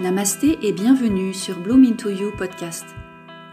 [0.00, 2.86] Namasté et bienvenue sur Bloom Into You podcast,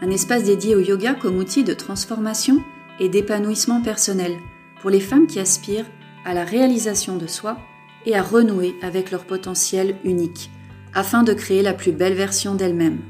[0.00, 2.62] un espace dédié au yoga comme outil de transformation
[3.00, 4.36] et d'épanouissement personnel
[4.80, 5.90] pour les femmes qui aspirent
[6.24, 7.58] à la réalisation de soi
[8.04, 10.52] et à renouer avec leur potentiel unique
[10.94, 13.00] afin de créer la plus belle version d'elles-mêmes.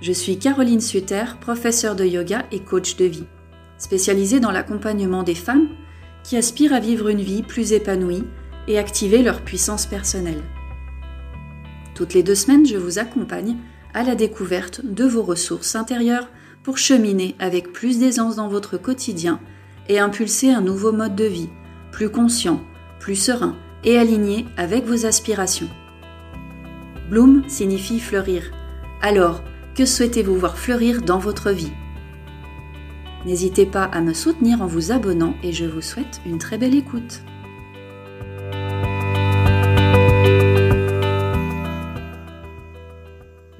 [0.00, 3.26] Je suis Caroline Suter, professeure de yoga et coach de vie,
[3.76, 5.68] spécialisée dans l'accompagnement des femmes
[6.24, 8.24] qui aspirent à vivre une vie plus épanouie
[8.66, 10.42] et activer leur puissance personnelle.
[11.94, 13.56] Toutes les deux semaines, je vous accompagne
[13.94, 16.28] à la découverte de vos ressources intérieures
[16.62, 19.40] pour cheminer avec plus d'aisance dans votre quotidien
[19.88, 21.50] et impulser un nouveau mode de vie,
[21.90, 22.62] plus conscient,
[23.00, 25.68] plus serein et aligné avec vos aspirations.
[27.10, 28.44] Bloom signifie fleurir.
[29.02, 29.42] Alors,
[29.74, 31.72] que souhaitez-vous voir fleurir dans votre vie?
[33.26, 36.74] N'hésitez pas à me soutenir en vous abonnant et je vous souhaite une très belle
[36.74, 37.22] écoute.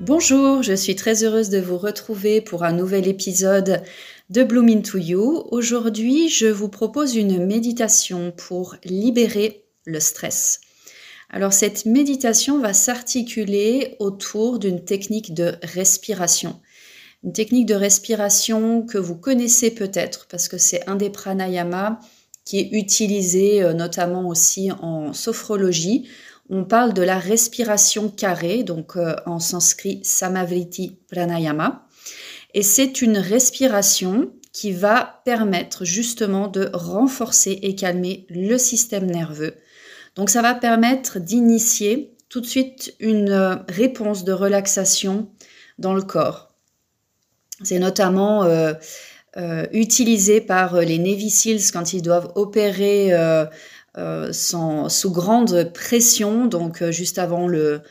[0.04, 3.84] Bonjour, je suis très heureuse de vous retrouver pour un nouvel épisode
[4.30, 5.44] de Bloom Into You.
[5.52, 10.60] Aujourd'hui, je vous propose une méditation pour libérer le stress.
[11.30, 16.58] Alors cette méditation va s'articuler autour d'une technique de respiration.
[17.22, 22.00] Une technique de respiration que vous connaissez peut-être parce que c'est un des pranayama
[22.44, 26.08] qui est utilisé euh, notamment aussi en sophrologie
[26.50, 31.86] on parle de la respiration carrée, donc euh, en sanskrit Samavriti Pranayama.
[32.54, 39.54] Et c'est une respiration qui va permettre justement de renforcer et calmer le système nerveux.
[40.14, 45.30] Donc ça va permettre d'initier tout de suite une euh, réponse de relaxation
[45.78, 46.48] dans le corps.
[47.62, 48.74] C'est notamment euh,
[49.72, 51.32] utilisé par les Navy
[51.72, 53.12] quand ils doivent opérer
[53.94, 57.82] sous grande pression, donc euh, juste avant le,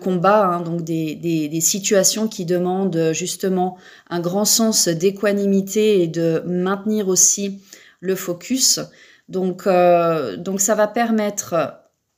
[0.00, 3.76] combat, hein, donc des, situations qui demandent justement
[4.10, 7.62] un grand sens d'équanimité et de maintenir aussi
[8.00, 8.80] le focus.
[9.28, 11.54] Donc, euh, donc ça va permettre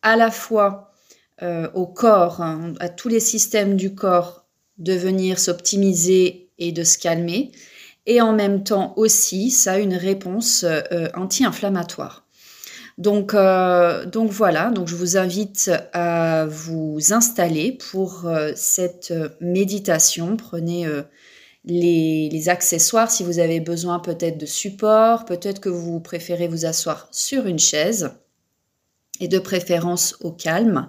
[0.02, 0.92] à la fois
[1.42, 4.46] euh, au corps, hein, à tous les systèmes du corps,
[4.78, 7.52] de venir s'optimiser et de se calmer,
[8.06, 10.64] et en même temps aussi, ça a une réponse
[11.14, 12.25] anti-inflammatoire.
[12.98, 20.36] Donc, euh, donc voilà, je vous invite à vous installer pour euh, cette méditation.
[20.38, 21.02] Prenez euh,
[21.66, 26.64] les, les, accessoires si vous avez besoin peut-être de support, peut-être que vous préférez vous
[26.64, 28.12] asseoir sur une chaise
[29.20, 30.88] et de préférence au calme.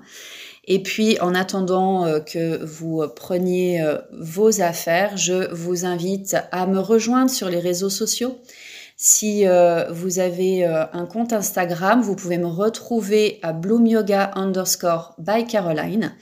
[0.70, 3.82] Et puis, en attendant que vous preniez
[4.12, 8.38] vos affaires, je vous invite à me rejoindre sur les réseaux sociaux.
[9.00, 14.32] Si euh, vous avez euh, un compte Instagram, vous pouvez me retrouver à Bloom Yoga
[14.34, 16.16] underscore by Caroline.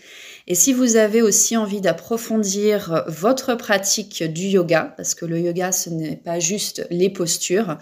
[0.48, 5.72] Et si vous avez aussi envie d'approfondir votre pratique du yoga, parce que le yoga,
[5.72, 7.78] ce n'est pas juste les postures,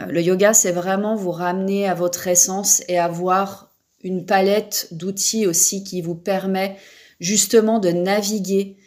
[0.00, 3.70] euh, le yoga, c'est vraiment vous ramener à votre essence et avoir
[4.02, 6.76] une palette d'outils aussi qui vous permet
[7.20, 8.78] justement de naviguer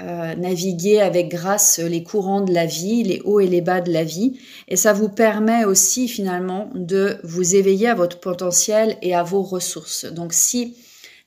[0.00, 3.92] euh, naviguer avec grâce les courants de la vie, les hauts et les bas de
[3.92, 4.38] la vie.
[4.68, 9.42] Et ça vous permet aussi finalement de vous éveiller à votre potentiel et à vos
[9.42, 10.06] ressources.
[10.06, 10.76] Donc si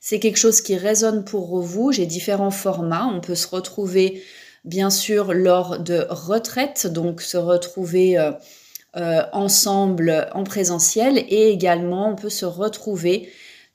[0.00, 3.06] c'est quelque chose qui résonne pour vous, j'ai différents formats.
[3.06, 4.22] On peut se retrouver
[4.64, 8.32] bien sûr lors de retraites, donc se retrouver euh,
[8.96, 13.28] euh, ensemble en présentiel et également on peut se retrouver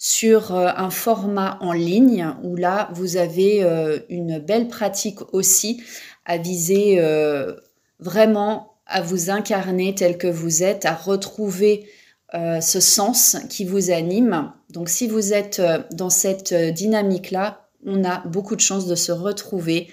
[0.03, 5.83] sur euh, un format en ligne où là, vous avez euh, une belle pratique aussi
[6.25, 7.53] à viser euh,
[7.99, 11.87] vraiment à vous incarner tel que vous êtes, à retrouver
[12.33, 14.53] ce sens qui vous anime.
[14.69, 19.89] Donc si vous êtes dans cette dynamique-là, on a beaucoup de chances de se retrouver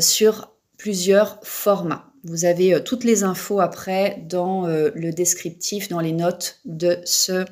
[0.00, 2.12] sur plusieurs formats.
[2.24, 7.44] Vous avez toutes les infos après dans le descriptif, dans les notes de, ce,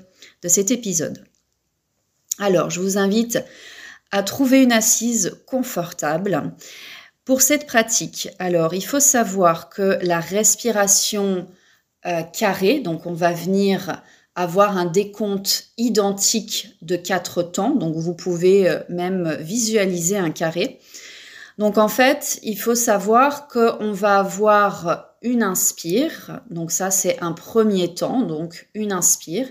[0.43, 1.25] de cet épisode.
[2.43, 3.39] Alors, je vous invite
[4.11, 6.53] à trouver une assise confortable.
[7.25, 11.47] Pour cette pratique, alors il faut savoir que la respiration
[12.05, 14.03] euh, carrée, donc on va venir
[14.35, 20.81] avoir un décompte identique de quatre temps, donc vous pouvez euh, même visualiser un carré.
[21.59, 27.33] Donc en fait, il faut savoir qu'on va avoir une inspire, donc ça c'est un
[27.33, 29.47] premier temps, donc une inspire.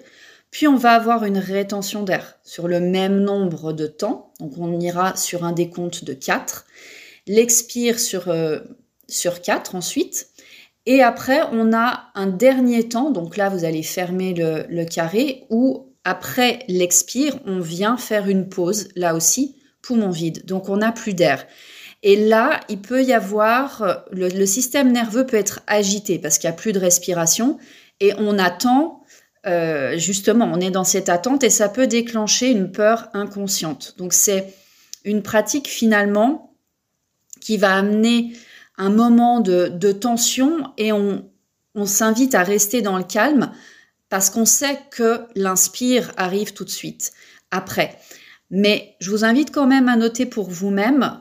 [0.51, 4.33] Puis on va avoir une rétention d'air sur le même nombre de temps.
[4.39, 6.65] Donc on ira sur un décompte de 4.
[7.25, 8.59] L'expire sur, euh,
[9.07, 10.27] sur 4 ensuite.
[10.85, 13.11] Et après, on a un dernier temps.
[13.11, 18.89] Donc là, vous allez fermer le, carré où après l'expire, on vient faire une pause
[18.95, 20.45] là aussi poumon vide.
[20.45, 21.45] Donc on n'a plus d'air.
[22.03, 26.55] Et là, il peut y avoir, le, système nerveux peut être agité parce qu'il n'y
[26.55, 27.59] a plus de respiration
[27.99, 29.00] et on attend,
[29.47, 33.95] euh, justement, on est dans cette attente et ça peut déclencher une peur inconsciente.
[33.97, 34.53] Donc c'est
[35.03, 36.55] une pratique finalement
[37.39, 38.33] qui va amener
[38.77, 41.29] un moment de, tension et on,
[41.75, 43.51] on s'invite à rester dans le calme
[44.09, 47.11] parce qu'on sait que l'inspire arrive tout de suite
[47.49, 47.97] après.
[48.51, 51.19] Mais je vous invite quand même à noter pour vous-même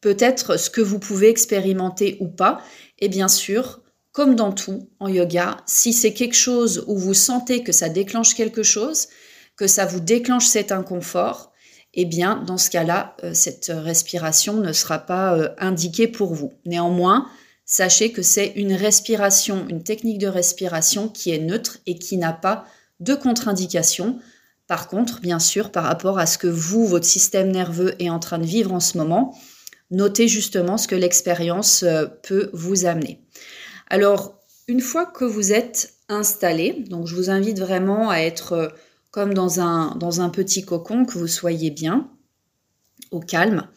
[0.00, 2.60] peut-être ce que vous pouvez expérimenter ou pas.
[2.98, 3.80] Et bien sûr,
[4.16, 8.34] comme dans tout en yoga, si c'est quelque chose où vous sentez que ça déclenche
[8.34, 9.08] quelque chose,
[9.56, 11.52] que ça vous déclenche cet inconfort,
[11.92, 16.54] eh bien, dans ce cas-là, euh, cette respiration ne sera pas euh, indiquée pour vous.
[16.64, 17.28] Néanmoins,
[17.66, 22.32] sachez que c'est une respiration, une technique de respiration qui est neutre et qui n'a
[22.32, 22.64] pas
[23.00, 24.18] de contre-indication.
[24.66, 28.18] Par contre, bien sûr, par rapport à ce que vous, votre système nerveux est en
[28.18, 29.38] train de vivre en ce moment,
[29.90, 33.20] notez justement ce que l'expérience euh, peut vous amener.
[33.86, 38.68] Alors, une fois que vous êtes installé, donc je vous invite vraiment à être euh,
[39.10, 42.10] comme dans un, dans un petit cocon, que vous soyez bien,
[43.10, 43.68] au calme.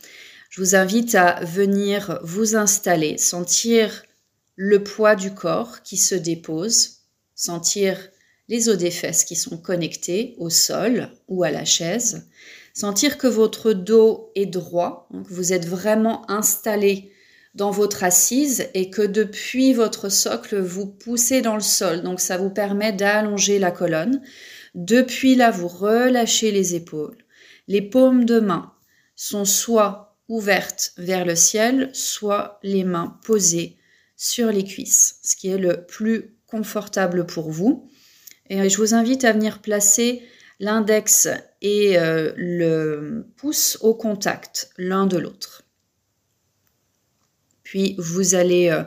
[0.50, 4.04] Je vous invite à venir vous installer, sentir
[4.56, 6.98] le poids du corps qui se dépose,
[7.36, 7.98] sentir
[8.48, 12.28] les os des fesses qui sont connectés au sol ou à la chaise,
[12.80, 17.12] Sentir que votre dos est droit, que vous êtes vraiment installé
[17.56, 22.02] dans votre assise et que depuis votre socle, vous poussez dans le sol.
[22.04, 24.22] Donc ça vous permet d'allonger la colonne.
[24.76, 27.18] Depuis là, vous relâchez les épaules.
[27.68, 28.74] Les paumes de main
[29.16, 33.78] sont soit ouvertes vers le ciel, soit les mains posées
[34.16, 37.90] sur les cuisses, ce qui est le plus confortable pour vous.
[38.50, 40.24] Et je vous invite à venir placer
[40.60, 41.28] l'index
[41.62, 45.64] et euh, le pouce au contact l'un de l'autre.
[47.70, 48.82] Puis vous allez euh,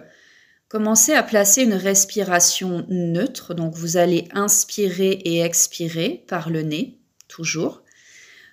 [0.67, 3.55] commencer à placer une respiration neutre.
[3.55, 6.99] Donc vous allez inspirer et expirer par le nez,
[7.29, 7.85] toujours.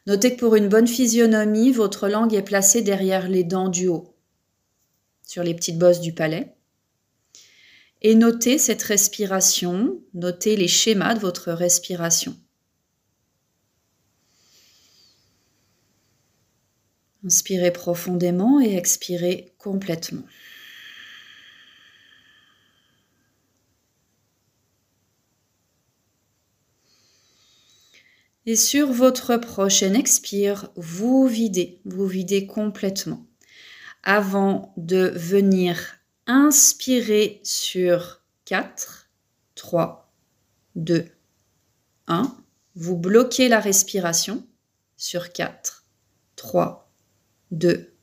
[0.05, 4.13] Notez que pour une bonne physionomie, votre langue est placée derrière les dents du haut,
[5.25, 6.53] sur les petites bosses du palais.
[8.03, 12.37] Et notez cette respiration, notez les schémas de votre respiration.
[17.25, 20.23] Inspirez profondément et expirez complètement.
[28.45, 33.27] Et sur votre prochaine expire, vous videz, vous videz complètement.
[34.01, 39.09] Avant de venir inspirer sur 4,
[39.55, 40.11] 3,
[40.75, 41.05] 2,
[42.07, 42.37] 1,
[42.75, 44.47] vous bloquez la respiration
[44.97, 45.85] sur 4,
[46.35, 46.88] 3,
[47.51, 47.93] 2,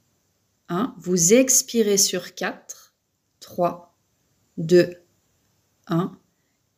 [0.69, 0.95] 1.
[0.99, 2.95] Vous expirez sur 4,
[3.41, 3.97] 3,
[4.59, 4.97] 2,
[5.87, 6.19] 1.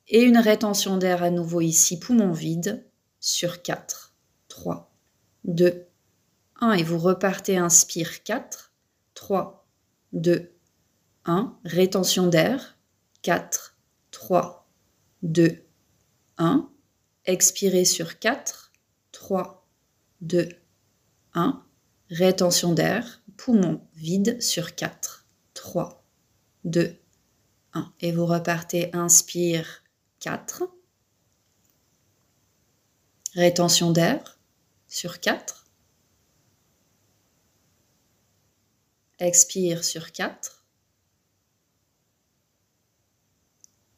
[0.09, 2.87] Et une rétention d'air à nouveau ici, poumon vide,
[3.21, 4.15] sur 4,
[4.49, 4.93] 3,
[5.45, 5.87] 2,
[6.61, 6.73] 1.
[6.73, 8.73] Et vous repartez, inspire 4,
[9.15, 9.67] 3,
[10.13, 10.53] 2,
[11.25, 11.59] 1.
[11.65, 12.79] Rétention d'air,
[13.23, 13.77] 4,
[14.11, 14.69] 3,
[15.23, 15.65] 2,
[16.39, 16.71] 1.
[17.25, 18.73] Expirez sur 4,
[19.13, 19.67] 3,
[20.21, 20.49] 2,
[21.35, 21.65] 1
[22.11, 25.27] Rétention d'air, poumon vide sur 4.
[25.53, 26.03] 3,
[26.65, 26.97] 2,
[27.75, 27.93] 1.
[28.01, 29.83] Et vous repartez, inspire
[30.21, 30.63] 4.
[33.35, 34.39] Rétention d'air
[34.87, 35.67] sur 4.
[39.19, 40.65] Expire sur 4.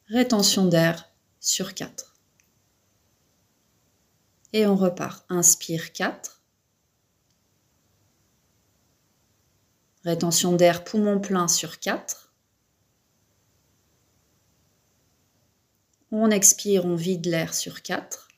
[0.08, 2.16] Rétention d'air sur 4.
[4.52, 5.24] Et on repart.
[5.28, 6.39] Inspire 4.
[10.04, 12.32] Rétention d'air poumon plein sur 4.
[16.10, 18.28] On expire, on vide l'air sur 4.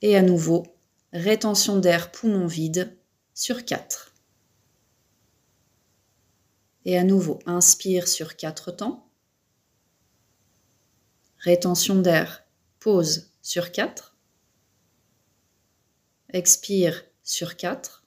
[0.00, 0.66] Et à nouveau,
[1.12, 2.96] rétention d'air poumon vide
[3.34, 4.14] sur 4.
[6.86, 9.10] Et à nouveau, inspire sur 4 temps.
[11.36, 12.44] Rétention d'air,
[12.80, 14.16] pause sur 4.
[16.30, 17.97] Expire sur 4.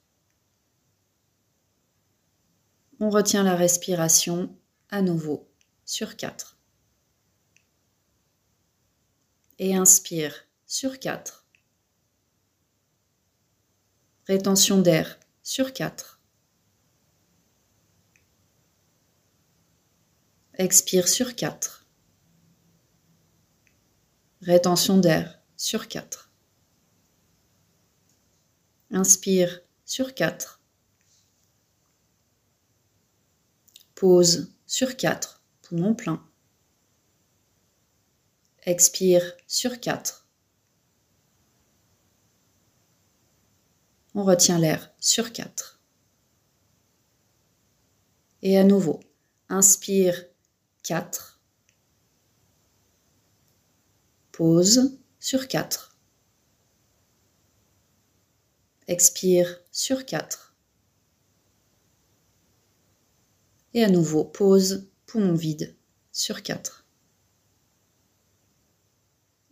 [3.04, 4.56] On retient la respiration
[4.90, 5.52] à nouveau
[5.86, 6.60] sur 4.
[9.58, 11.48] Et inspire sur 4.
[14.28, 16.22] Rétention d'air sur 4.
[20.60, 21.88] Expire sur 4.
[24.44, 26.32] Rétention d'air sur 4.
[28.92, 30.61] Inspire sur 4.
[34.02, 36.28] Pause sur 4, poumon plein.
[38.64, 40.28] Expire sur 4.
[44.16, 45.80] On retient l'air sur 4.
[48.42, 49.02] Et à nouveau,
[49.50, 50.26] inspire
[50.82, 51.40] 4.
[54.32, 55.96] Pause sur 4.
[58.88, 60.51] Expire sur 4.
[63.74, 65.76] Et à nouveau, pause, poumon vide
[66.12, 66.86] sur 4.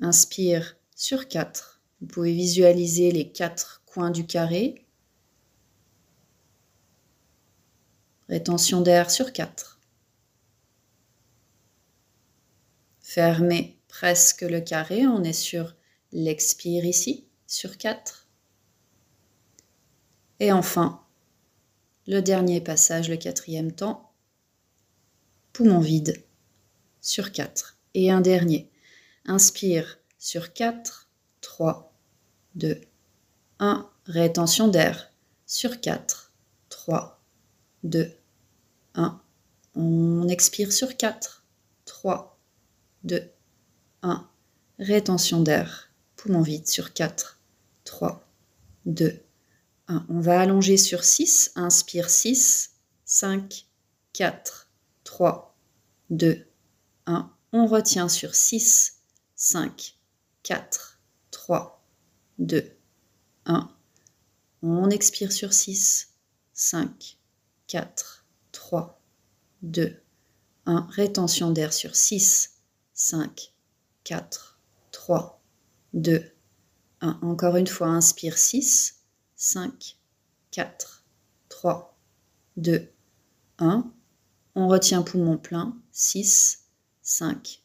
[0.02, 1.82] Inspire sur 4.
[2.02, 4.86] Vous pouvez visualiser les quatre coins du carré.
[8.28, 9.80] Rétention d'air sur 4.
[13.02, 15.08] Fermez presque le carré.
[15.08, 15.76] On est sur
[16.12, 18.28] l'expire ici, sur 4.
[20.40, 21.04] Et enfin,
[22.08, 24.09] le dernier passage, le quatrième temps,
[25.60, 26.24] poumon vide
[27.02, 27.78] sur 4.
[27.94, 28.72] Et un dernier.
[29.26, 31.10] Inspire sur 4,
[31.42, 31.94] 3,
[32.56, 32.80] 2,
[33.60, 33.90] 1.
[34.06, 35.12] Rétention d'air
[35.46, 36.32] sur 4,
[36.70, 37.22] 3,
[37.84, 38.10] 2,
[38.94, 39.22] 1.
[39.76, 41.44] On expire sur 4,
[41.84, 42.40] 3,
[43.04, 43.30] 2,
[44.04, 44.30] 1.
[44.80, 47.38] Rétention d'air, poumon vide sur 4,
[47.84, 48.26] 3,
[48.86, 49.22] 2,
[49.90, 50.06] 1.
[50.08, 51.52] On va allonger sur 6.
[51.56, 53.68] Inspire 6, 5,
[54.14, 54.70] 4,
[55.04, 55.49] 3,
[56.10, 56.46] 2,
[57.06, 57.32] 1.
[57.52, 59.02] On retient sur 6,
[59.36, 59.96] 5,
[60.44, 61.00] 4,
[61.32, 61.84] 3,
[62.40, 62.72] 2,
[63.46, 63.70] 1.
[64.62, 66.14] On expire sur 6,
[66.54, 67.18] 5,
[67.68, 69.02] 4, 3,
[69.62, 70.02] 2,
[70.66, 70.88] 1.
[70.92, 72.58] Rétention d'air sur 6,
[72.94, 73.54] 5,
[74.04, 74.60] 4,
[74.92, 75.42] 3,
[75.94, 76.24] 2,
[77.02, 77.20] 1.
[77.22, 79.02] Encore une fois, inspire 6,
[79.36, 79.98] 5,
[80.52, 81.04] 4,
[81.50, 81.98] 3,
[82.58, 82.92] 2,
[83.60, 83.92] 1.
[84.60, 85.74] On retient poumon plein.
[85.94, 86.66] 6,
[87.02, 87.64] 5,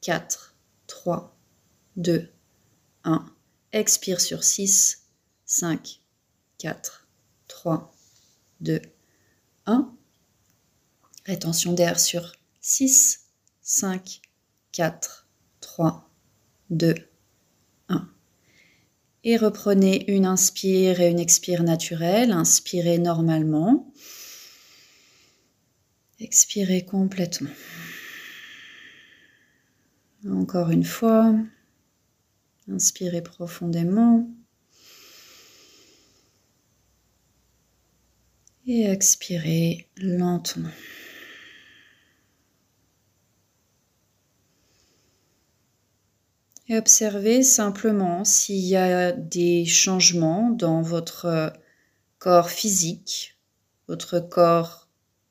[0.00, 0.54] 4,
[0.86, 1.36] 3,
[1.96, 2.30] 2,
[3.02, 3.26] 1.
[3.72, 5.08] Expire sur 6,
[5.44, 6.00] 5,
[6.58, 7.08] 4,
[7.48, 7.92] 3,
[8.60, 8.80] 2,
[9.66, 9.92] 1.
[11.24, 13.24] Rétention d'air sur 6,
[13.62, 14.20] 5,
[14.70, 15.26] 4,
[15.58, 16.08] 3,
[16.70, 16.94] 2,
[17.88, 18.08] 1.
[19.24, 22.30] Et reprenez une inspire et une expire naturelle.
[22.30, 23.92] Inspirez normalement.
[26.18, 27.50] Expirez complètement.
[30.26, 31.34] Encore une fois.
[32.68, 34.28] Inspirez profondément.
[38.66, 40.70] Et expirez lentement.
[46.68, 51.52] Et observez simplement s'il y a des changements dans votre
[52.18, 53.38] corps physique,
[53.86, 54.85] votre corps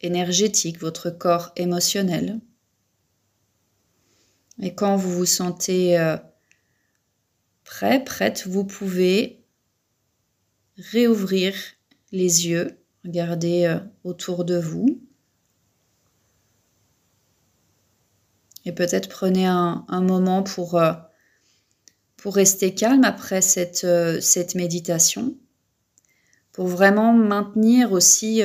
[0.05, 2.39] énergétique, votre corps émotionnel.
[4.61, 6.17] Et quand vous vous sentez euh,
[7.63, 9.43] prêt, prête, vous pouvez
[10.77, 11.53] réouvrir
[12.11, 15.01] les yeux, regarder euh, autour de vous.
[18.63, 20.93] Et peut-être prenez un, moment pour euh,
[22.17, 23.85] pour rester calme après cette,
[24.19, 25.37] cette méditation,
[26.51, 28.41] pour vraiment maintenir aussi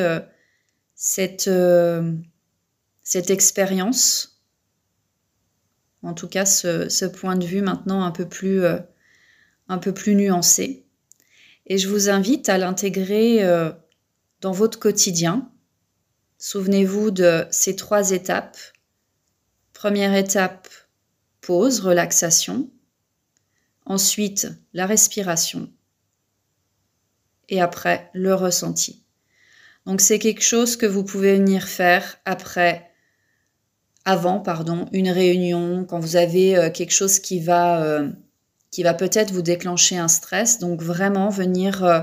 [1.02, 2.12] cette, euh,
[3.02, 4.42] cette expérience,
[6.02, 8.64] en tout cas ce, point de vue maintenant un peu plus,
[9.68, 10.84] un peu plus nuancé.
[11.64, 13.42] Et je vous invite à l'intégrer
[14.42, 15.50] dans votre quotidien.
[16.36, 18.58] Souvenez-vous de ces trois étapes.
[19.72, 20.68] Première étape,
[21.40, 22.70] pause, relaxation.
[23.86, 25.72] Ensuite, la respiration.
[27.48, 29.02] Et après, le ressenti.
[29.86, 32.90] Donc c'est quelque chose que vous pouvez venir faire après,
[34.04, 38.10] avant, pardon, une réunion, quand vous avez euh, quelque chose qui va, euh,
[38.78, 40.58] va peut-être vous déclencher un stress.
[40.58, 42.00] Donc vraiment venir euh,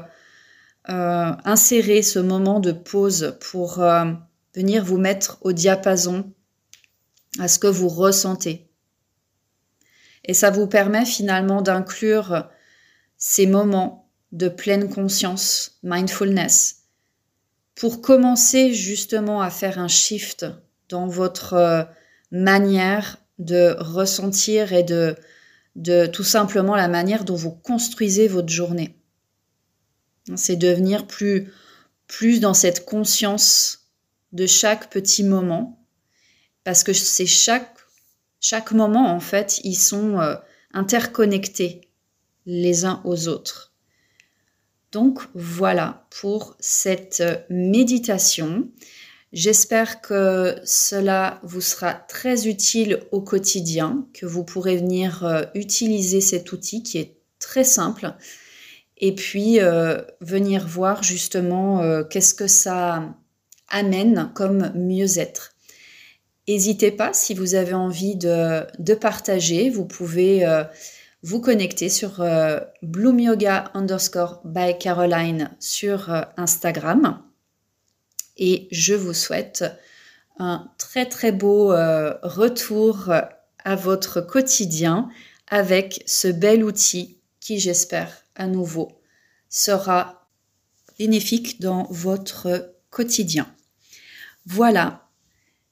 [0.88, 3.84] insérer ce moment de pause pour
[4.56, 6.32] venir vous mettre au diapason
[7.40, 8.70] à ce que vous ressentez.
[10.26, 12.50] Et ça vous permet finalement d'inclure
[13.18, 16.87] ces moments de pleine conscience, mindfulness,
[17.78, 20.48] pour commencer justement à faire un shift
[20.90, 21.84] dans votre euh,
[22.32, 25.16] manière de ressentir et de,
[25.76, 28.96] de tout simplement la manière dont vous construisez votre journée.
[30.36, 31.54] C'est devenir plus,
[32.08, 33.88] plus dans cette conscience
[34.34, 35.86] de chaque petit moment,
[36.64, 37.78] parce que c'est chaque
[38.40, 40.36] chaque moment, en fait, ils sont euh,
[40.72, 41.82] interconnectés
[42.46, 43.67] les uns aux autres.
[44.98, 48.68] Donc voilà pour cette méditation.
[49.32, 56.20] J'espère que cela vous sera très utile au quotidien, que vous pourrez venir euh, utiliser
[56.20, 58.16] cet outil qui est très simple
[58.98, 63.16] et puis euh, venir voir justement euh, qu'est-ce que ça
[63.70, 65.54] amène comme mieux-être.
[66.48, 70.44] N'hésitez pas, si vous avez envie de, partager, vous pouvez
[71.28, 72.26] vous connecter sur
[72.82, 77.22] Bloom Yoga underscore by Caroline sur Instagram.
[78.38, 79.66] Et je vous souhaite
[80.40, 83.12] un très très beau euh, retour
[83.66, 85.10] à votre quotidien
[85.50, 89.02] avec ce bel outil qui j'espère à nouveau
[89.50, 90.30] sera
[90.98, 93.54] bénéfique dans votre quotidien.
[94.46, 95.10] Voilà,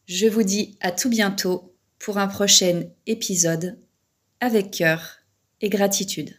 [0.05, 3.79] je vous dis à tout bientôt pour un prochain épisode
[4.41, 5.14] avec cœur
[5.61, 6.35] et gratitude.